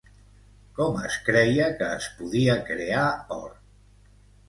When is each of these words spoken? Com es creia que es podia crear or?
Com 0.79 0.97
es 1.09 1.17
creia 1.27 1.69
que 1.83 1.91
es 1.99 2.09
podia 2.17 2.59
crear 2.73 3.07
or? 3.41 3.49